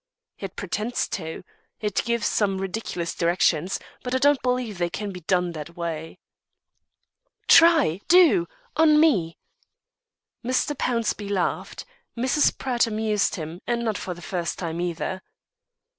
"It 0.39 0.55
pretends 0.55 1.07
to. 1.09 1.43
It 1.79 2.03
gives 2.03 2.25
some 2.25 2.57
ridiculous 2.57 3.13
directions 3.13 3.79
but 4.01 4.15
I 4.15 4.17
don't 4.17 4.41
believe 4.41 4.79
they 4.79 4.89
can 4.89 5.11
be 5.11 5.19
done 5.19 5.51
that 5.51 5.77
way." 5.77 6.17
"Try! 7.47 8.01
do! 8.07 8.47
on 8.75 8.99
me!" 8.99 9.37
Mr. 10.43 10.75
Pownceby 10.75 11.29
laughed. 11.29 11.85
Mrs. 12.17 12.57
Pratt 12.57 12.87
amused 12.87 13.35
him; 13.35 13.61
and 13.67 13.85
not 13.85 13.95
for 13.99 14.15
the 14.15 14.23
first 14.23 14.57
time 14.57 14.81
either. 14.81 15.21